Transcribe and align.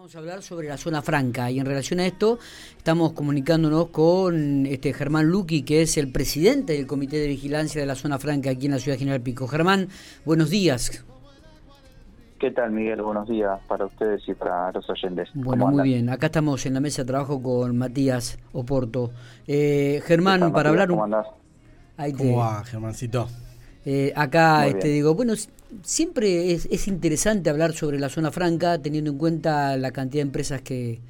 Vamos 0.00 0.16
a 0.16 0.18
hablar 0.20 0.42
sobre 0.42 0.66
la 0.66 0.78
zona 0.78 1.02
franca 1.02 1.50
y 1.50 1.60
en 1.60 1.66
relación 1.66 2.00
a 2.00 2.06
esto 2.06 2.38
estamos 2.74 3.12
comunicándonos 3.12 3.88
con 3.88 4.64
este 4.64 4.94
Germán 4.94 5.26
Luqui, 5.26 5.62
que 5.62 5.82
es 5.82 5.98
el 5.98 6.10
presidente 6.10 6.72
del 6.72 6.86
Comité 6.86 7.18
de 7.18 7.26
Vigilancia 7.26 7.82
de 7.82 7.86
la 7.86 7.94
zona 7.94 8.18
franca 8.18 8.48
aquí 8.48 8.64
en 8.64 8.72
la 8.72 8.78
ciudad 8.78 8.94
de 8.94 9.00
General 9.00 9.20
Pico. 9.20 9.46
Germán, 9.46 9.88
buenos 10.24 10.48
días. 10.48 11.04
¿Qué 12.38 12.50
tal, 12.50 12.70
Miguel? 12.70 13.02
Buenos 13.02 13.28
días 13.28 13.60
para 13.68 13.84
ustedes 13.84 14.26
y 14.26 14.32
para 14.32 14.72
los 14.72 14.88
oyentes. 14.88 15.28
Bueno, 15.34 15.66
muy 15.66 15.82
bien. 15.82 16.08
Acá 16.08 16.28
estamos 16.28 16.64
en 16.64 16.72
la 16.72 16.80
mesa 16.80 17.02
de 17.02 17.06
trabajo 17.06 17.42
con 17.42 17.76
Matías 17.76 18.38
Oporto. 18.54 19.10
Eh, 19.46 20.00
Germán, 20.06 20.50
para 20.50 20.70
hablar... 20.70 20.88
¿Cómo 20.88 21.04
andás? 21.04 21.26
¿Cómo 22.16 22.38
va, 22.38 22.64
Germancito? 22.64 23.28
Eh, 23.84 24.14
acá 24.16 24.66
este, 24.66 24.88
digo, 24.88 25.14
bueno, 25.14 25.34
siempre 25.82 26.52
es, 26.52 26.66
es, 26.66 26.88
interesante 26.88 27.50
hablar 27.50 27.72
sobre 27.72 27.98
la 27.98 28.08
zona 28.08 28.30
franca, 28.30 28.78
teniendo 28.78 29.10
en 29.10 29.18
cuenta 29.18 29.76
la 29.76 29.90
cantidad 29.90 30.22
de 30.22 30.28
empresas 30.28 30.62
que, 30.62 31.00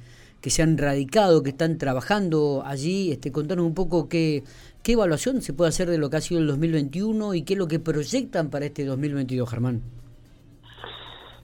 que 0.41 0.49
se 0.49 0.63
han 0.63 0.77
radicado, 0.77 1.43
que 1.43 1.51
están 1.51 1.77
trabajando 1.77 2.63
allí. 2.65 3.11
Este, 3.11 3.31
contanos 3.31 3.65
un 3.65 3.75
poco 3.75 4.09
qué, 4.09 4.43
qué 4.83 4.93
evaluación 4.93 5.41
se 5.41 5.53
puede 5.53 5.69
hacer 5.69 5.89
de 5.89 5.97
lo 5.97 6.09
que 6.09 6.17
ha 6.17 6.21
sido 6.21 6.41
el 6.41 6.47
2021 6.47 7.35
y 7.35 7.43
qué 7.43 7.53
es 7.53 7.59
lo 7.59 7.67
que 7.67 7.79
proyectan 7.79 8.49
para 8.49 8.65
este 8.65 8.83
2022, 8.85 9.49
Germán. 9.49 9.81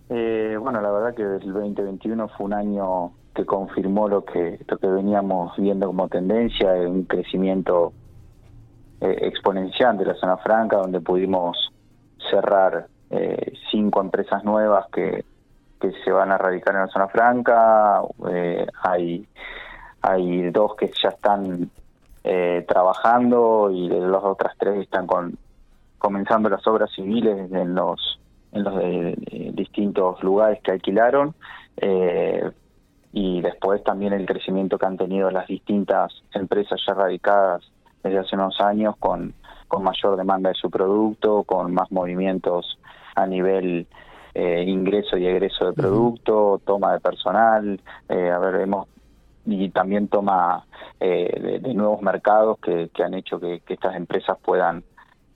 Eh, 0.09 0.57
bueno, 0.59 0.81
la 0.81 0.91
verdad 0.91 1.13
que 1.13 1.23
el 1.23 1.53
2021 1.53 2.27
fue 2.29 2.45
un 2.45 2.53
año 2.53 3.11
que 3.35 3.45
confirmó 3.45 4.07
lo 4.07 4.25
que, 4.25 4.59
lo 4.67 4.77
que 4.77 4.87
veníamos 4.87 5.55
viendo 5.57 5.87
como 5.87 6.07
tendencia, 6.07 6.71
un 6.73 7.03
crecimiento 7.03 7.93
eh, 9.01 9.15
exponencial 9.21 9.97
de 9.97 10.05
la 10.05 10.15
zona 10.15 10.37
franca, 10.37 10.77
donde 10.77 11.01
pudimos 11.01 11.55
cerrar 12.31 12.87
eh, 13.09 13.53
cinco 13.71 14.01
empresas 14.01 14.43
nuevas 14.43 14.87
que, 14.91 15.23
que 15.79 15.91
se 16.03 16.11
van 16.11 16.31
a 16.31 16.37
radicar 16.37 16.75
en 16.75 16.81
la 16.81 16.87
zona 16.87 17.07
franca. 17.07 18.01
Eh, 18.29 18.65
hay, 18.83 19.27
hay 20.01 20.49
dos 20.51 20.75
que 20.75 20.91
ya 21.01 21.09
están 21.09 21.69
eh, 22.23 22.65
trabajando 22.67 23.69
y 23.71 23.89
las 23.89 24.23
otras 24.23 24.53
tres 24.57 24.81
están 24.81 25.07
con, 25.07 25.37
comenzando 25.97 26.49
las 26.49 26.65
obras 26.67 26.91
civiles 26.95 27.51
en 27.51 27.75
los 27.75 28.19
en 28.53 28.63
los 28.63 28.75
distintos 29.55 30.23
lugares 30.23 30.61
que 30.63 30.71
alquilaron 30.71 31.35
eh, 31.77 32.49
y 33.13 33.41
después 33.41 33.83
también 33.83 34.13
el 34.13 34.25
crecimiento 34.25 34.77
que 34.77 34.85
han 34.85 34.97
tenido 34.97 35.31
las 35.31 35.47
distintas 35.47 36.13
empresas 36.33 36.79
ya 36.85 36.93
radicadas 36.93 37.63
desde 38.03 38.19
hace 38.19 38.35
unos 38.35 38.59
años 38.61 38.95
con, 38.97 39.33
con 39.67 39.83
mayor 39.83 40.17
demanda 40.17 40.49
de 40.49 40.55
su 40.55 40.69
producto, 40.69 41.43
con 41.43 41.73
más 41.73 41.91
movimientos 41.91 42.76
a 43.17 43.25
nivel 43.25 43.87
eh, 44.33 44.63
ingreso 44.67 45.17
y 45.17 45.25
egreso 45.25 45.65
de 45.65 45.73
producto, 45.73 46.61
toma 46.63 46.93
de 46.93 46.99
personal, 46.99 47.81
eh, 48.07 48.29
a 48.29 48.37
ver, 48.37 48.61
hemos 48.61 48.87
y 49.47 49.69
también 49.69 50.09
toma 50.09 50.65
eh, 50.99 51.59
de, 51.63 51.73
nuevos 51.73 52.01
mercados 52.01 52.59
que, 52.59 52.89
que 52.93 53.03
han 53.03 53.13
hecho 53.13 53.39
que, 53.39 53.61
que, 53.65 53.75
estas 53.75 53.95
empresas 53.95 54.37
puedan 54.43 54.83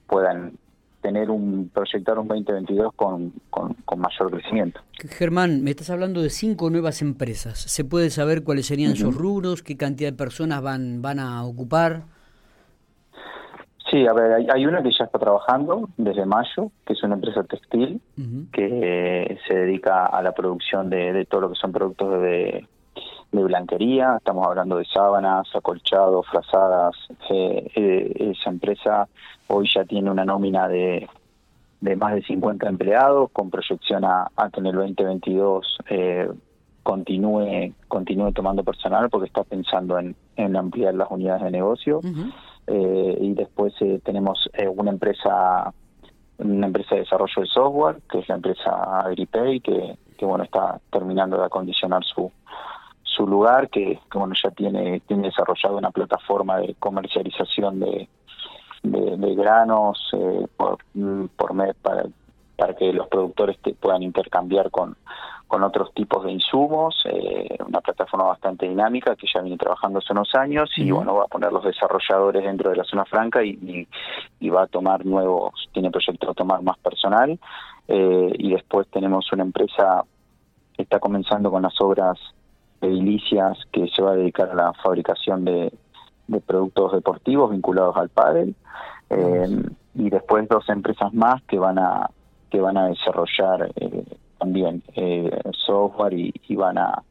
puedan 0.05 0.53
tener 1.01 1.31
un 1.31 1.71
proyectar 1.73 2.19
un 2.19 2.27
2022 2.27 2.93
con, 2.95 3.33
con, 3.49 3.73
con, 3.85 3.99
mayor 3.99 4.29
crecimiento. 4.29 4.81
Germán, 5.09 5.63
me 5.63 5.71
estás 5.71 5.89
hablando 5.89 6.21
de 6.21 6.29
cinco 6.29 6.69
nuevas 6.69 7.01
empresas. 7.01 7.57
¿Se 7.57 7.83
puede 7.83 8.11
saber 8.11 8.43
cuáles 8.43 8.67
serían 8.67 8.95
sus 8.95 9.15
rubros, 9.15 9.63
qué 9.63 9.77
cantidad 9.77 10.11
de 10.11 10.17
personas 10.17 10.61
van 10.61 11.01
van 11.01 11.19
a 11.19 11.43
ocupar? 11.43 12.03
Sí, 13.91 14.07
a 14.07 14.13
ver, 14.13 14.49
hay, 14.49 14.65
una 14.65 14.81
que 14.81 14.91
ya 14.97 15.03
está 15.03 15.19
trabajando 15.19 15.89
desde 15.97 16.25
mayo, 16.25 16.71
que 16.85 16.93
es 16.93 17.03
una 17.03 17.15
empresa 17.15 17.43
textil 17.43 18.01
que 18.53 19.37
se 19.45 19.53
dedica 19.53 20.05
a 20.05 20.21
la 20.21 20.31
producción 20.31 20.89
de, 20.89 21.25
todo 21.25 21.41
lo 21.41 21.49
que 21.49 21.59
son 21.59 21.73
productos 21.73 22.21
de, 22.21 22.65
blanquería. 23.33 24.15
Estamos 24.17 24.47
hablando 24.47 24.77
de 24.77 24.85
sábanas, 24.85 25.45
acolchados, 25.53 26.25
frazadas. 26.27 26.95
Eh, 27.31 27.69
eh, 27.75 28.33
esa 28.33 28.49
empresa 28.49 29.09
hoy 29.47 29.67
ya 29.73 29.83
tiene 29.83 30.09
una 30.09 30.23
nómina 30.23 30.69
de, 30.69 31.09
de 31.81 31.95
más 31.97 32.13
de 32.13 32.21
50 32.21 32.69
empleados, 32.69 33.29
con 33.31 33.49
proyección 33.49 34.05
a, 34.05 34.29
que 34.53 34.61
en 34.61 34.67
el 34.67 34.75
2022 34.75 35.77
eh, 35.89 36.29
continúe 36.83 37.73
continúe 37.87 38.31
tomando 38.31 38.63
personal 38.63 39.09
porque 39.09 39.27
está 39.27 39.43
pensando 39.43 39.99
en, 39.99 40.15
en 40.35 40.55
ampliar 40.55 40.93
las 40.93 41.09
unidades 41.11 41.43
de 41.43 41.51
negocio. 41.51 42.01
Eh, 42.67 43.17
y 43.19 43.33
después 43.33 43.73
eh, 43.81 43.99
tenemos 44.03 44.49
eh, 44.53 44.67
una 44.67 44.91
empresa 44.91 45.73
una 46.37 46.67
empresa 46.67 46.95
de 46.95 47.01
desarrollo 47.01 47.41
de 47.41 47.47
software 47.47 48.01
que 48.09 48.19
es 48.19 48.29
la 48.29 48.35
empresa 48.35 48.99
AgriPay 49.01 49.59
que, 49.61 49.97
que 50.17 50.25
bueno 50.25 50.43
está 50.43 50.79
terminando 50.91 51.37
de 51.37 51.45
acondicionar 51.45 52.03
su 52.03 52.31
su 53.03 53.27
lugar 53.27 53.69
que, 53.69 53.99
bueno 54.13 54.33
ya 54.41 54.51
tiene 54.51 55.01
tiene 55.01 55.23
desarrollado 55.23 55.77
una 55.77 55.91
plataforma 55.91 56.59
de 56.59 56.75
comercialización 56.75 57.79
de 57.79 58.07
de, 58.83 59.35
granos 59.35 59.99
por 60.55 60.77
por 61.35 61.53
mes 61.53 61.75
para 61.81 62.05
para 62.55 62.75
que 62.75 62.91
los 62.93 63.07
productores 63.07 63.57
te 63.59 63.73
puedan 63.73 64.03
intercambiar 64.03 64.69
con, 64.69 64.95
con 65.51 65.63
otros 65.63 65.93
tipos 65.93 66.23
de 66.23 66.31
insumos, 66.31 66.95
eh, 67.03 67.57
una 67.67 67.81
plataforma 67.81 68.27
bastante 68.27 68.69
dinámica 68.69 69.17
que 69.17 69.27
ya 69.33 69.41
viene 69.41 69.57
trabajando 69.57 69.99
hace 69.99 70.13
unos 70.13 70.33
años 70.33 70.71
y 70.77 70.89
bueno, 70.91 71.13
va 71.15 71.25
a 71.25 71.27
poner 71.27 71.51
los 71.51 71.65
desarrolladores 71.65 72.43
dentro 72.43 72.69
de 72.69 72.77
la 72.77 72.85
zona 72.85 73.03
franca 73.03 73.43
y, 73.43 73.85
y, 74.39 74.49
va 74.49 74.63
a 74.63 74.67
tomar 74.67 75.05
nuevos, 75.05 75.51
tiene 75.73 75.91
proyecto 75.91 76.27
de 76.27 76.33
tomar 76.35 76.61
más 76.61 76.77
personal 76.77 77.37
eh, 77.89 78.33
y 78.37 78.51
después 78.51 78.87
tenemos 78.91 79.29
una 79.33 79.43
empresa 79.43 80.05
que 80.73 80.83
está 80.83 80.99
comenzando 80.99 81.51
con 81.51 81.63
las 81.63 81.79
obras 81.81 82.17
edilicias 82.79 83.57
que 83.73 83.89
se 83.89 84.01
va 84.01 84.11
a 84.11 84.15
dedicar 84.15 84.51
a 84.51 84.55
la 84.55 84.73
fabricación 84.81 85.43
de, 85.43 85.73
de 86.27 86.39
productos 86.39 86.93
deportivos 86.93 87.51
vinculados 87.51 87.97
al 87.97 88.07
pádel 88.07 88.55
eh, 89.09 89.63
y 89.95 90.09
después 90.09 90.47
dos 90.47 90.69
empresas 90.69 91.13
más 91.13 91.43
que 91.43 91.59
van 91.59 91.77
a 91.77 92.09
que 92.51 92.59
van 92.59 92.77
a 92.77 92.87
desarrollar 92.87 93.71
eh, 93.75 94.03
también 94.37 94.83
eh, 94.95 95.31
software 95.65 96.13
y, 96.13 96.55
van 96.55 96.77
a 96.77 97.01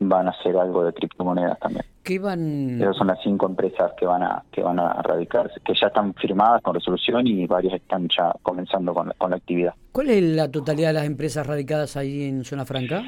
van 0.00 0.28
a 0.28 0.30
hacer 0.30 0.56
algo 0.56 0.84
de 0.84 0.92
criptomonedas 0.92 1.58
también. 1.58 1.84
¿Qué 2.04 2.18
van? 2.18 2.80
Esas 2.80 2.96
son 2.96 3.08
las 3.08 3.18
cinco 3.22 3.46
empresas 3.46 3.92
que 3.98 4.06
van 4.06 4.22
a 4.22 4.42
que 4.52 4.62
van 4.62 4.78
a 4.78 5.02
radicarse, 5.02 5.60
que 5.64 5.74
ya 5.74 5.88
están 5.88 6.14
firmadas 6.14 6.62
con 6.62 6.74
resolución 6.74 7.26
y 7.26 7.46
varias 7.46 7.74
están 7.74 8.08
ya 8.08 8.32
comenzando 8.42 8.94
con 8.94 9.08
la, 9.08 9.14
con 9.14 9.30
la 9.30 9.36
actividad. 9.36 9.74
¿Cuál 9.92 10.10
es 10.10 10.22
la 10.22 10.50
totalidad 10.50 10.88
de 10.88 10.94
las 10.94 11.04
empresas 11.04 11.46
radicadas 11.46 11.96
ahí 11.96 12.24
en 12.24 12.44
Zona 12.44 12.64
Franca? 12.64 13.02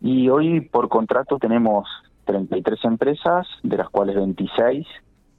Y 0.00 0.28
hoy 0.28 0.60
por 0.60 0.88
contrato 0.88 1.38
tenemos 1.38 1.88
33 2.26 2.84
empresas, 2.84 3.46
de 3.62 3.76
las 3.76 3.88
cuales 3.88 4.16
26 4.16 4.86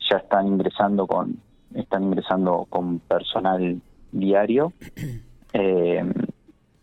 ya 0.09 0.17
están 0.17 0.47
ingresando 0.47 1.05
con 1.05 1.39
están 1.75 2.03
ingresando 2.03 2.65
con 2.69 2.99
personal 2.99 3.81
diario 4.19 4.73
eh, 5.53 6.03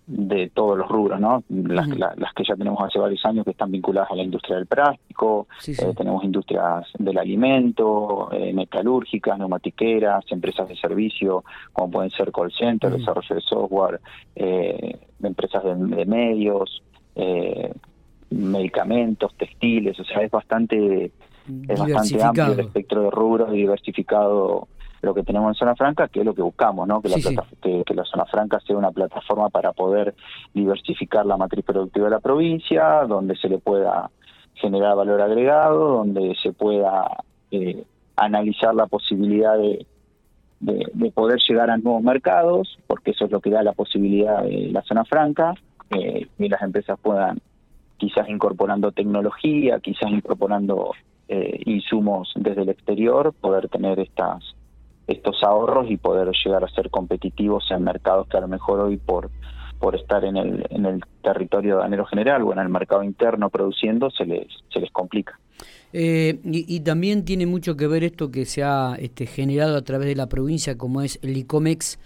de 0.07 0.51
todos 0.51 0.77
los 0.77 0.89
rubros, 0.89 1.19
¿no? 1.19 1.43
Las, 1.49 1.89
que 2.35 2.45
ya 2.47 2.57
tenemos 2.57 2.79
hace 2.83 2.99
varios 2.99 3.25
años 3.25 3.45
que 3.45 3.53
están 3.53 3.71
vinculadas 3.71 4.11
a 4.11 4.17
la 4.17 4.23
industria 4.23 4.57
del 4.57 4.67
plástico, 4.67 5.47
eh, 5.67 5.95
tenemos 5.97 6.23
industrias 6.25 6.87
del 6.99 7.17
alimento, 7.17 8.29
eh, 8.33 8.53
metalúrgicas, 8.53 9.39
neumatiqueras, 9.39 10.25
empresas 10.31 10.69
de 10.69 10.77
servicio, 10.77 11.45
como 11.73 11.91
pueden 11.91 12.11
ser 12.11 12.31
call 12.33 12.53
center, 12.53 12.93
desarrollo 12.93 13.35
de 13.35 13.41
software, 13.41 14.01
empresas 15.23 15.65
de, 15.65 15.75
de 15.75 16.05
medios, 16.05 16.83
medicamentos, 18.29 19.35
textiles, 19.37 19.99
o 19.99 20.05
sea, 20.05 20.21
es 20.21 20.31
bastante 20.31 21.13
es 21.69 21.79
bastante 21.79 22.23
amplio 22.23 22.53
el 22.53 22.61
espectro 22.61 23.03
de 23.03 23.11
rubros 23.11 23.53
y 23.53 23.59
diversificado 23.59 24.69
lo 25.05 25.15
que 25.15 25.23
tenemos 25.23 25.49
en 25.51 25.55
Zona 25.55 25.75
Franca, 25.75 26.09
que 26.09 26.21
es 26.21 26.27
lo 26.27 26.35
que 26.35 26.43
buscamos, 26.43 26.87
¿no? 26.87 27.01
Que, 27.01 27.09
la, 27.09 27.17
Que, 27.61 27.95
la 27.95 28.05
Zona 28.05 28.25
Franca 28.27 28.61
sea 28.61 28.77
una 28.77 28.91
plataforma 28.91 29.49
para 29.49 29.73
poder 29.73 30.15
diversificar 30.53 31.27
la 31.27 31.37
matriz 31.37 31.65
productiva 31.65 32.07
de 32.07 32.11
la 32.11 32.21
provincia, 32.21 33.05
donde 33.07 33.37
se 33.37 33.49
le 33.49 33.59
pueda 33.59 34.11
generar 34.55 34.97
valor 34.97 35.21
agregado, 35.21 35.97
donde 35.97 36.35
se 36.43 36.53
pueda 36.53 37.09
eh, 37.51 37.85
analizar 38.17 38.75
la 38.75 38.87
posibilidad 38.87 39.57
de, 39.57 39.87
de, 40.61 41.11
poder 41.11 41.41
llegar 41.47 41.71
a 41.71 41.77
nuevos 41.77 42.03
mercados, 42.03 42.79
porque 42.87 43.11
eso 43.11 43.27
es 43.27 43.31
lo 43.31 43.41
que 43.41 43.51
da 43.51 43.63
la 43.63 43.73
posibilidad 43.73 44.43
de 44.43 44.71
la 44.73 44.83
Zona 44.83 45.05
Franca, 45.05 45.55
eh, 45.91 46.27
y 46.39 46.49
las 46.49 46.63
empresas 46.63 46.99
puedan 47.01 47.41
quizás 47.97 48.29
incorporando 48.29 48.93
tecnología, 48.93 49.81
quizás 49.81 50.11
incorporando 50.11 50.93
eh, 51.29 51.61
insumos 51.67 52.33
desde 52.37 52.63
el 52.63 52.69
exterior, 52.69 53.33
poder 53.33 53.69
tener 53.69 53.99
estas 54.01 54.43
estos 55.07 55.43
ahorros 55.43 55.91
y 55.91 55.97
poder 55.97 56.31
llegar 56.45 56.65
a 56.65 56.69
ser 56.69 56.91
competitivos 56.91 57.71
en 57.71 57.85
mercados 57.85 58.29
que 58.29 58.37
a 58.37 58.41
lo 58.41 58.49
mejor 58.49 58.81
hoy 58.81 58.97
por 58.97 59.31
por 59.85 59.97
estar 59.97 60.25
en 60.25 60.39
el, 60.39 60.67
en 60.71 60.87
el 60.87 61.05
territorio 61.23 61.77
danero 61.77 62.07
general 62.07 62.43
o 62.43 62.53
en 62.55 62.59
el 62.59 62.71
mercado 62.71 63.03
interno 63.03 63.51
produciendo 63.51 64.11
se 64.11 64.25
les, 64.25 64.47
se 64.73 64.81
les 64.81 64.91
complica. 64.91 65.39
Eh, 65.93 66.41
y, 66.43 66.81
también 66.81 67.25
tiene 67.25 67.45
mucho 67.47 67.77
que 67.77 67.87
ver 67.87 68.03
esto 68.03 68.31
que 68.31 68.47
se 68.47 68.65
ha 68.65 68.97
este, 68.99 69.27
generado 69.27 69.77
a 69.77 69.83
través 69.83 70.09
de 70.09 70.17
la 70.17 70.27
provincia, 70.27 70.79
como 70.79 71.03
es 71.03 71.19
el 71.23 71.37
ICOMEX, 71.37 71.99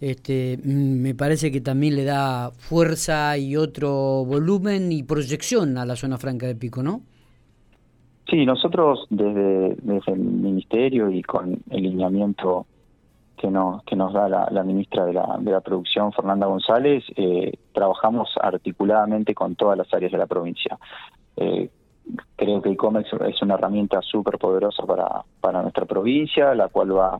este, 0.00 0.58
mm, 0.62 1.00
me 1.02 1.14
parece 1.14 1.50
que 1.50 1.60
también 1.60 1.96
le 1.96 2.04
da 2.04 2.52
fuerza 2.52 3.36
y 3.36 3.56
otro 3.56 4.24
volumen 4.24 4.92
y 4.92 5.02
proyección 5.02 5.76
a 5.76 5.84
la 5.84 5.96
zona 5.96 6.18
franca 6.18 6.46
de 6.46 6.54
Pico, 6.54 6.82
¿no? 6.82 7.02
Sí, 8.28 8.46
nosotros 8.46 9.06
desde, 9.10 9.76
desde 9.82 10.12
el 10.12 10.18
Ministerio 10.18 11.10
y 11.10 11.22
con 11.22 11.62
el 11.70 11.82
lineamiento 11.82 12.66
que 13.36 13.50
nos, 13.50 13.82
que 13.84 13.96
nos 13.96 14.12
da 14.12 14.28
la, 14.28 14.62
ministra 14.62 15.04
de 15.04 15.12
la, 15.12 15.36
de 15.38 15.50
la 15.50 15.60
Producción, 15.60 16.12
Fernanda 16.12 16.46
González, 16.46 17.04
eh, 17.16 17.52
trabajamos 17.72 18.30
articuladamente 18.40 19.34
con 19.34 19.56
todas 19.56 19.76
las 19.76 19.92
áreas 19.92 20.12
de 20.12 20.18
la 20.18 20.26
provincia. 20.26 20.78
Eh, 21.36 21.68
creo 22.36 22.62
que 22.62 22.70
e-commerce 22.70 23.10
es 23.28 23.42
una 23.42 23.54
herramienta 23.54 24.00
súper 24.02 24.38
poderosa 24.38 24.84
para, 24.84 25.24
para 25.40 25.62
nuestra 25.62 25.84
provincia, 25.84 26.54
la 26.54 26.68
cual 26.68 26.96
va, 26.96 27.18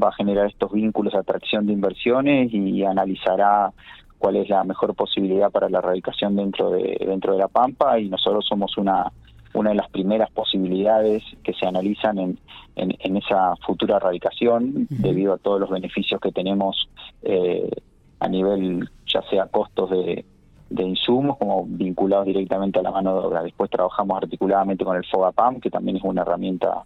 va 0.00 0.08
a 0.08 0.12
generar 0.12 0.46
estos 0.46 0.72
vínculos 0.72 1.12
de 1.12 1.18
atracción 1.18 1.66
de 1.66 1.72
inversiones 1.72 2.52
y 2.52 2.84
analizará 2.84 3.72
cuál 4.18 4.36
es 4.36 4.48
la 4.48 4.64
mejor 4.64 4.94
posibilidad 4.94 5.50
para 5.50 5.68
la 5.68 5.78
erradicación 5.78 6.36
dentro 6.36 6.70
de, 6.70 6.96
dentro 7.06 7.32
de 7.32 7.38
la 7.38 7.48
Pampa 7.48 7.98
y 7.98 8.08
nosotros 8.08 8.46
somos 8.46 8.76
una 8.78 9.12
una 9.54 9.70
de 9.70 9.76
las 9.76 9.88
primeras 9.88 10.30
posibilidades 10.30 11.22
que 11.42 11.54
se 11.54 11.66
analizan 11.66 12.18
en, 12.18 12.38
en, 12.76 13.16
esa 13.16 13.54
futura 13.64 13.96
erradicación 13.96 14.86
debido 14.90 15.32
a 15.32 15.38
todos 15.38 15.60
los 15.60 15.70
beneficios 15.70 16.20
que 16.20 16.32
tenemos 16.32 16.88
eh, 17.22 17.70
a 18.18 18.28
nivel 18.28 18.90
ya 19.06 19.22
sea 19.30 19.46
costos 19.46 19.90
de, 19.90 20.24
de 20.70 20.82
insumos 20.82 21.36
como 21.38 21.64
vinculados 21.66 22.26
directamente 22.26 22.78
a 22.78 22.82
la 22.82 22.90
mano 22.90 23.14
de 23.14 23.26
obra. 23.26 23.42
Después 23.42 23.70
trabajamos 23.70 24.22
articuladamente 24.22 24.84
con 24.84 24.96
el 24.96 25.04
FOGAPAM, 25.04 25.60
que 25.60 25.70
también 25.70 25.98
es 25.98 26.02
una 26.02 26.22
herramienta 26.22 26.84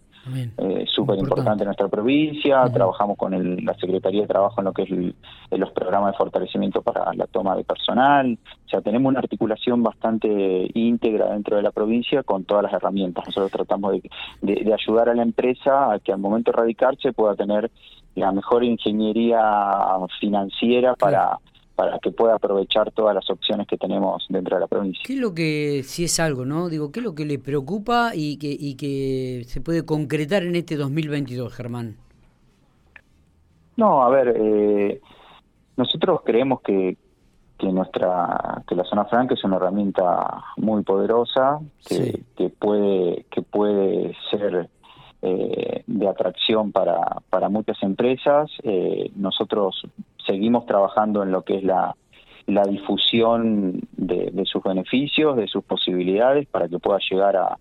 eh, 0.57 0.85
súper 0.87 1.17
importante 1.17 1.63
en 1.63 1.67
nuestra 1.67 1.87
provincia. 1.87 2.63
Trabajamos 2.71 3.17
con 3.17 3.65
la 3.65 3.73
Secretaría 3.75 4.21
de 4.21 4.27
Trabajo 4.27 4.59
en 4.59 4.65
lo 4.65 4.73
que 4.73 4.83
es 4.83 5.59
los 5.59 5.71
programas 5.71 6.11
de 6.11 6.17
fortalecimiento 6.17 6.81
para 6.81 7.13
la 7.13 7.25
toma 7.27 7.55
de 7.55 7.63
personal. 7.63 8.37
O 8.65 8.69
sea, 8.69 8.81
tenemos 8.81 9.09
una 9.09 9.19
articulación 9.19 9.81
bastante 9.81 10.69
íntegra 10.73 11.31
dentro 11.31 11.55
de 11.55 11.63
la 11.63 11.71
provincia 11.71 12.21
con 12.23 12.43
todas 12.43 12.63
las 12.63 12.73
herramientas. 12.73 13.25
Nosotros 13.27 13.51
tratamos 13.51 13.95
de, 14.41 14.73
ayudar 14.73 15.09
a 15.09 15.15
la 15.15 15.23
empresa 15.23 15.93
a 15.93 15.99
que 15.99 16.11
al 16.11 16.19
momento 16.19 16.51
de 16.51 16.57
radicarse 16.57 17.13
pueda 17.13 17.35
tener 17.35 17.71
la 18.15 18.31
mejor 18.31 18.63
ingeniería 18.63 19.41
financiera 20.19 20.95
para 20.95 21.39
para 21.79 21.97
que 21.99 22.11
pueda 22.11 22.35
aprovechar 22.35 22.91
todas 22.91 23.15
las 23.15 23.29
opciones 23.29 23.65
que 23.65 23.77
tenemos 23.77 24.25
dentro 24.27 24.57
de 24.57 24.59
la 24.59 24.67
provincia. 24.67 25.01
¿Qué 25.07 25.13
es 25.13 25.19
lo 25.19 25.33
que, 25.33 25.81
si 25.85 26.03
es 26.03 26.19
algo, 26.19 26.43
no? 26.43 26.67
Digo, 26.67 26.91
¿qué 26.91 26.99
es 26.99 27.05
lo 27.05 27.15
que 27.15 27.23
le 27.23 27.39
preocupa 27.39 28.11
y 28.13 28.37
que, 28.37 28.49
y 28.49 28.75
que 28.75 29.45
se 29.45 29.61
puede 29.61 29.85
concretar 29.85 30.43
en 30.43 30.57
este 30.57 30.75
2022, 30.75 31.53
Germán? 31.53 31.95
No, 33.77 34.03
a 34.03 34.09
ver, 34.09 34.35
eh, 34.35 34.99
nosotros 35.77 36.19
creemos 36.25 36.59
que, 36.63 36.97
que 37.57 37.71
nuestra 37.71 38.61
que 38.67 38.75
la 38.75 38.83
zona 38.83 39.05
franca 39.05 39.35
es 39.35 39.43
una 39.45 39.55
herramienta 39.55 40.43
muy 40.57 40.83
poderosa 40.83 41.61
que, 41.87 42.23
que 42.35 42.49
puede 42.49 43.25
que 43.31 43.41
puede 43.41 44.17
ser 44.29 44.69
eh, 45.21 45.83
de 45.87 46.07
atracción 46.09 46.73
para, 46.73 47.21
para 47.29 47.47
muchas 47.47 47.81
empresas. 47.83 48.51
Eh, 48.63 49.11
nosotros 49.15 49.81
seguimos 50.29 50.67
trabajando 50.67 51.23
en 51.23 51.31
lo 51.31 51.41
que 51.41 51.57
es 51.57 51.63
la, 51.63 51.95
la 52.45 52.63
difusión 52.63 53.81
de, 53.97 54.31
sus 54.45 54.61
beneficios, 54.61 55.35
de 55.35 55.47
sus 55.47 55.63
posibilidades, 55.63 56.47
para 56.47 56.67
que 56.67 56.77
pueda 56.77 56.99
llegar 57.09 57.35
a, 57.35 57.57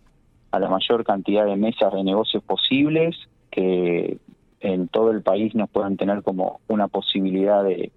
a 0.50 0.58
la 0.58 0.68
mayor 0.68 1.02
cantidad 1.02 1.46
de 1.46 1.56
mesas 1.56 1.92
de 1.94 2.04
negocios 2.04 2.42
posibles, 2.42 3.16
que 3.50 4.18
en 4.60 4.88
todo 4.88 5.12
el 5.12 5.22
país 5.22 5.54
nos 5.54 5.70
puedan 5.70 5.96
tener 5.96 6.22
como 6.22 6.60
una 6.68 6.88
posibilidad 6.88 7.64
de, 7.64 7.90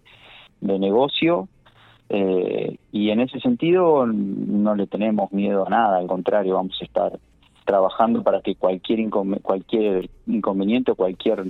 de 0.62 0.80
negocio. 0.80 1.50
Eh, 2.08 2.78
y 2.94 3.10
en 3.10 3.20
ese 3.20 3.42
sentido 3.42 4.06
no 4.06 4.76
le 4.76 4.88
tenemos 4.88 5.34
miedo 5.34 5.68
a 5.68 5.70
nada, 5.70 5.98
al 5.98 6.08
contrario, 6.08 6.56
vamos 6.56 6.78
a 6.82 6.86
estar 6.86 7.20
trabajando 7.66 8.24
para 8.24 8.42
que 8.42 8.56
cualquier, 8.56 9.10
cualquier 9.42 10.10
inconveniente 10.28 10.92
o 10.92 10.96
cualquier 10.96 11.46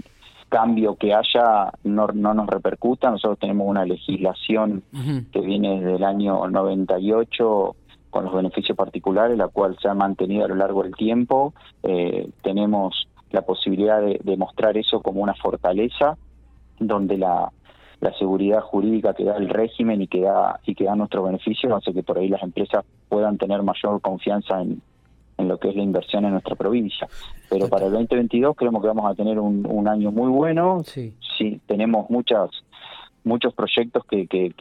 cambio 0.51 0.97
que 0.97 1.13
haya 1.13 1.71
no, 1.85 2.07
no 2.07 2.33
nos 2.33 2.47
repercuta. 2.47 3.09
Nosotros 3.09 3.39
tenemos 3.39 3.67
una 3.67 3.85
legislación 3.85 4.83
que 5.31 5.39
viene 5.39 5.79
desde 5.79 5.95
el 5.95 6.03
año 6.03 6.45
98 6.45 7.75
con 8.09 8.25
los 8.25 8.33
beneficios 8.33 8.77
particulares, 8.77 9.37
la 9.37 9.47
cual 9.47 9.77
se 9.81 9.87
ha 9.87 9.93
mantenido 9.93 10.43
a 10.45 10.49
lo 10.49 10.55
largo 10.55 10.83
del 10.83 10.93
tiempo. 10.93 11.53
Eh, 11.83 12.29
tenemos 12.43 13.07
la 13.31 13.43
posibilidad 13.43 14.01
de, 14.01 14.19
de, 14.21 14.35
mostrar 14.35 14.77
eso 14.77 15.01
como 15.01 15.21
una 15.21 15.33
fortaleza, 15.35 16.17
donde 16.77 17.17
la, 17.17 17.49
la 18.01 18.13
seguridad 18.17 18.59
jurídica 18.59 19.13
que 19.13 19.23
da 19.23 19.37
el 19.37 19.47
régimen 19.47 20.01
y 20.01 20.07
que 20.07 20.21
da, 20.21 20.59
y 20.65 20.75
que 20.75 20.83
da 20.83 20.95
nuestros 20.95 21.23
beneficios 21.23 21.71
hace 21.71 21.93
que 21.93 22.03
por 22.03 22.17
ahí 22.17 22.27
las 22.27 22.43
empresas 22.43 22.83
puedan 23.07 23.37
tener 23.37 23.63
mayor 23.63 24.01
confianza 24.01 24.59
en, 24.61 24.81
en 25.37 25.47
lo 25.47 25.57
que 25.57 25.69
es 25.69 25.75
la 25.75 25.83
inversión 25.83 26.25
en 26.25 26.31
nuestra 26.31 26.55
provincia. 26.55 27.07
Pero 27.49 27.67
para 27.67 27.87
el 27.87 27.93
2022 27.93 28.55
creemos 28.55 28.81
que 28.81 28.87
vamos 28.87 29.11
a 29.11 29.15
tener 29.15 29.39
un, 29.39 29.87
año 29.87 30.11
muy 30.11 30.29
bueno. 30.29 30.83
Sí. 30.85 31.13
tenemos 31.65 32.09
muchas 32.09 32.49
muchos 33.23 33.53
proyectos 33.53 34.03
que, 34.05 34.25
que, 34.25 34.51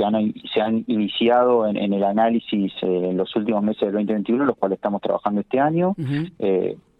se 0.52 0.60
han 0.60 0.84
iniciado 0.86 1.66
en, 1.66 1.94
el 1.94 2.04
análisis 2.04 2.72
eh, 2.82 3.08
en 3.10 3.16
los 3.16 3.34
últimos 3.34 3.62
meses 3.62 3.80
del 3.80 3.92
2021, 3.92 4.44
los 4.44 4.56
cuales 4.58 4.76
estamos 4.76 5.00
trabajando 5.00 5.40
este 5.40 5.58
año 5.58 5.94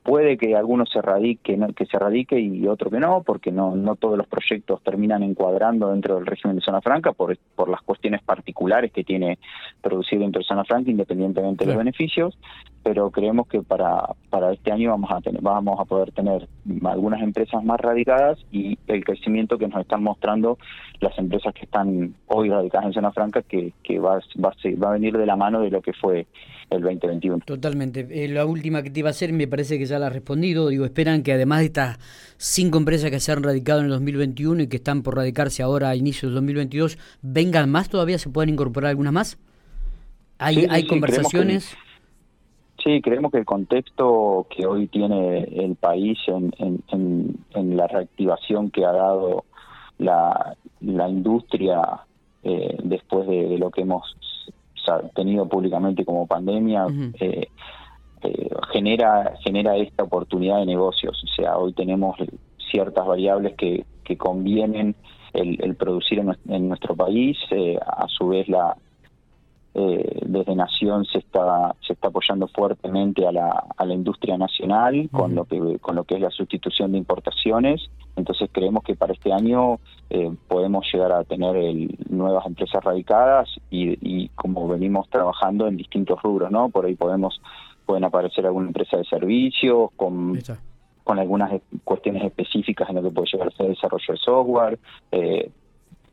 puede 0.03 0.39
que 0.39 0.57
alguno 0.57 0.87
se 0.87 1.01
radique 1.03 1.59
que 1.77 1.87
se 1.87 1.99
radique 1.99 2.39
y 2.39 2.67
otro 2.67 2.91
que 2.91 2.99
no 2.99 3.23
porque 3.23 3.53
no 3.53 3.77
no 3.77 3.97
todos 3.97 4.17
los 4.17 4.27
proyectos 4.27 4.83
terminan 4.83 5.23
encuadrando 5.23 5.91
dentro 5.91 6.17
del 6.17 6.27
régimen 6.27 6.57
de 6.57 6.63
zona 6.63 6.81
franca 6.81 7.13
por 7.13 7.37
por 7.55 7.69
las 7.69 7.83
cuestiones 7.83 8.23
particulares 8.23 8.93
que 8.93 9.05
tiene 9.05 9.39
producir 9.83 10.19
dentro 10.19 10.41
de 10.41 10.47
zona 10.47 10.65
franca 10.65 10.91
independientemente 10.91 11.65
de 11.65 11.71
los 11.71 11.79
beneficios 11.79 12.39
pero 12.83 13.11
creemos 13.11 13.47
que 13.47 13.63
para 13.63 14.15
para 14.31 14.53
este 14.53 14.73
año 14.73 14.91
vamos 14.91 15.11
a 15.11 15.21
tener 15.21 15.43
vamos 15.43 15.79
a 15.79 15.85
poder 15.85 16.13
tener 16.13 16.49
algunas 16.85 17.21
empresas 17.21 17.63
más 17.63 17.79
radicadas 17.81 18.39
y 18.51 18.79
el 18.87 19.05
crecimiento 19.05 19.59
que 19.59 19.69
nos 19.69 19.81
están 19.81 20.03
mostrando 20.03 20.59
las 21.01 21.19
empresas 21.19 21.53
que 21.55 21.65
están 21.65 22.15
hoy 22.27 22.49
radicadas 22.49 22.87
en 22.87 22.93
zona 22.93 23.13
franca 23.13 23.43
que, 23.43 23.73
que 23.83 23.99
va, 23.99 24.21
va, 24.43 24.55
va 24.83 24.89
a 24.89 24.93
venir 24.93 25.17
de 25.17 25.27
la 25.27 25.37
mano 25.37 25.61
de 25.61 25.71
lo 25.71 25.81
que 25.83 25.93
fue 25.93 26.27
el 26.71 26.83
2021 26.83 27.41
totalmente. 27.45 28.07
Eh, 28.11 28.29
la 28.29 28.47
última 28.47 28.83
que 28.83 28.91
te 28.91 29.01
iba 29.01 29.09
a 29.09 29.11
hacer 29.11 29.33
me 29.33 29.49
parece 29.49 29.79
que 29.79 29.87
ya 29.91 29.99
la 29.99 30.07
ha 30.07 30.11
respondido. 30.11 30.69
Digo, 30.69 30.85
esperan 30.85 31.23
que 31.23 31.33
además 31.33 31.61
de 31.61 31.67
estas 31.67 31.99
cinco 32.39 32.79
empresas 32.79 33.11
que 33.11 33.21
se 33.21 33.33
han 33.33 33.43
radicado 33.43 33.81
en 33.81 33.87
el 33.87 33.91
2021 33.93 34.63
y 34.63 34.69
que 34.69 34.77
están 34.77 35.03
por 35.03 35.17
radicarse 35.17 35.63
ahora 35.63 35.91
a 35.91 35.97
inicio 35.97 36.29
del 36.29 36.37
2022, 36.37 36.99
vengan 37.23 37.71
más 37.71 37.89
todavía, 37.89 38.19
se 38.19 38.31
pueden 38.31 38.51
incorporar 38.51 38.91
algunas 38.91 39.13
más. 39.13 39.39
¿Hay, 40.39 40.67
hay 40.71 40.87
conversaciones? 40.87 41.77
sí, 42.83 43.01
creemos 43.03 43.31
que 43.31 43.39
el 43.39 43.45
contexto 43.45 44.47
que 44.55 44.67
hoy 44.67 44.87
tiene 44.87 45.45
el 45.45 45.77
país 45.77 46.19
en, 46.27 46.53
en, 46.89 47.77
la 47.77 47.87
reactivación 47.87 48.71
que 48.71 48.85
ha 48.85 48.93
dado 48.93 49.45
la, 49.99 50.57
la 50.81 51.09
industria 51.09 51.83
eh, 52.43 52.79
después 52.83 53.27
de, 53.27 53.59
lo 53.59 53.71
que 53.71 53.83
hemos 53.83 54.17
tenido 55.15 55.47
públicamente 55.47 56.05
como 56.05 56.27
pandemia, 56.27 56.87
eh, 57.21 57.49
genera 58.73 59.35
genera 59.45 59.77
esta 59.77 60.05
oportunidad 60.05 60.59
de 60.59 60.67
negocios. 60.67 61.23
O 61.25 61.27
sea, 61.29 61.57
hoy 61.57 61.73
tenemos 61.73 62.17
ciertas 62.71 63.07
variables 63.07 63.55
que, 63.57 63.85
que 64.05 64.17
convienen 64.17 64.95
el, 65.33 65.77
producir 65.77 66.19
en, 66.19 66.69
nuestro 66.69 66.97
país. 66.97 67.37
Eh, 67.51 67.79
a 67.81 68.07
su 68.09 68.29
vez, 68.29 68.49
la 68.49 68.77
eh, 69.73 70.21
desde 70.27 70.57
Nación 70.57 71.05
se 71.05 71.19
está 71.19 71.77
se 71.87 71.93
está 71.93 72.09
apoyando 72.09 72.49
fuertemente 72.49 73.25
a 73.25 73.31
la, 73.31 73.65
a 73.77 73.85
la 73.85 73.95
industria 73.95 74.37
nacional 74.37 75.09
con 75.13 75.37
lo 75.37 75.45
que 75.45 75.79
con 75.79 75.95
lo 75.95 76.03
que 76.03 76.17
es 76.17 76.21
la 76.21 76.31
sustitución 76.31 76.93
de 76.93 76.99
importaciones. 76.99 77.89
Entonces 78.17 78.51
creemos 78.53 78.83
que 78.83 78.97
para 78.97 79.13
este 79.13 79.33
año 79.33 79.79
podemos 80.49 80.85
llegar 80.93 81.13
a 81.13 81.23
tener 81.23 81.55
nuevas 82.09 82.45
empresas 82.45 82.83
radicadas 82.83 83.49
y, 83.71 83.97
y 84.03 84.29
como 84.31 84.67
venimos 84.67 85.09
trabajando 85.09 85.69
en 85.69 85.77
distintos 85.77 86.21
rubros, 86.21 86.51
¿no? 86.51 86.69
Por 86.69 86.87
ahí 86.87 86.97
podemos 86.97 87.41
pueden 87.91 88.05
aparecer 88.05 88.47
alguna 88.47 88.69
empresa 88.69 88.99
de 88.99 89.05
servicios 89.05 89.91
con, 89.97 90.39
con 91.03 91.19
algunas 91.19 91.61
cuestiones 91.83 92.23
específicas 92.23 92.89
en 92.89 92.95
lo 92.95 93.03
que 93.03 93.11
puede 93.11 93.27
llegar 93.33 93.49
a 93.49 93.51
ser 93.51 93.67
el 93.67 93.73
desarrollo 93.73 94.05
de 94.15 94.17
software, 94.17 94.79
eh, 95.11 95.51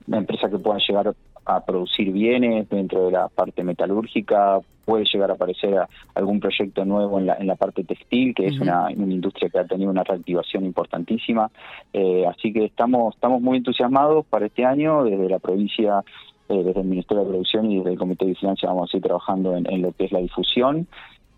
una 0.07 0.17
empresa 0.17 0.49
que 0.49 0.57
pueda 0.57 0.79
llegar 0.79 1.13
a 1.45 1.63
producir 1.63 2.11
bienes 2.11 2.67
dentro 2.67 3.05
de 3.05 3.11
la 3.11 3.27
parte 3.27 3.63
metalúrgica, 3.63 4.59
puede 4.85 5.05
llegar 5.05 5.29
a 5.29 5.35
aparecer 5.35 5.77
algún 6.15 6.39
proyecto 6.39 6.83
nuevo 6.83 7.19
en 7.19 7.27
la, 7.27 7.35
en 7.35 7.45
la 7.45 7.55
parte 7.55 7.83
textil, 7.83 8.33
que 8.33 8.47
es 8.47 8.59
una, 8.59 8.91
industria 8.91 9.49
que 9.51 9.59
ha 9.59 9.67
tenido 9.67 9.91
una 9.91 10.03
reactivación 10.03 10.65
importantísima. 10.65 11.51
Eh, 11.93 12.25
así 12.25 12.51
que 12.51 12.65
estamos, 12.65 13.13
estamos 13.13 13.39
muy 13.39 13.57
entusiasmados 13.57 14.25
para 14.25 14.47
este 14.47 14.65
año. 14.65 15.03
Desde 15.03 15.29
la 15.29 15.37
provincia 15.37 16.03
eh, 16.49 16.63
desde 16.63 16.79
el 16.79 16.87
Ministerio 16.87 17.23
de 17.25 17.29
Producción 17.29 17.69
y 17.69 17.77
desde 17.77 17.91
el 17.91 17.99
Comité 17.99 18.23
de 18.23 18.31
Vigilancia 18.31 18.69
vamos 18.69 18.89
a 18.91 18.97
ir 18.97 19.03
trabajando 19.03 19.55
en, 19.57 19.69
en, 19.69 19.81
lo 19.81 19.91
que 19.91 20.05
es 20.05 20.11
la 20.13 20.19
difusión 20.19 20.87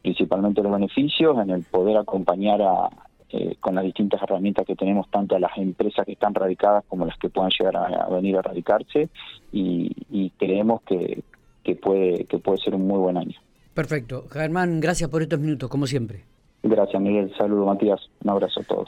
principalmente 0.01 0.63
los 0.63 0.71
beneficios, 0.71 1.37
en 1.39 1.49
el 1.49 1.63
poder 1.63 1.97
acompañar 1.97 2.61
a, 2.61 2.89
eh, 3.31 3.55
con 3.59 3.75
las 3.75 3.83
distintas 3.83 4.21
herramientas 4.23 4.65
que 4.65 4.75
tenemos, 4.75 5.09
tanto 5.09 5.35
a 5.35 5.39
las 5.39 5.55
empresas 5.57 6.05
que 6.05 6.13
están 6.13 6.33
radicadas 6.33 6.83
como 6.87 7.05
las 7.05 7.17
que 7.17 7.29
puedan 7.29 7.51
llegar 7.57 7.77
a, 7.77 8.07
venir 8.09 8.37
a 8.37 8.41
radicarse, 8.41 9.09
y, 9.51 10.31
creemos 10.37 10.81
que, 10.83 11.21
que, 11.63 11.75
puede, 11.75 12.25
que 12.25 12.39
puede 12.39 12.57
ser 12.59 12.75
un 12.75 12.87
muy 12.87 12.97
buen 12.97 13.17
año. 13.17 13.37
Perfecto. 13.73 14.25
Germán, 14.31 14.79
gracias 14.79 15.09
por 15.09 15.21
estos 15.21 15.39
minutos, 15.39 15.69
como 15.69 15.85
siempre. 15.85 16.23
Gracias, 16.63 17.01
Miguel. 17.01 17.31
Saludos, 17.37 17.67
Matías. 17.67 17.99
Un 18.23 18.29
abrazo 18.31 18.61
a 18.61 18.63
todos. 18.63 18.87